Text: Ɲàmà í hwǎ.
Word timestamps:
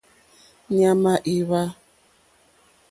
Ɲàmà 0.77 1.13
í 1.33 1.37
hwǎ. 1.47 1.63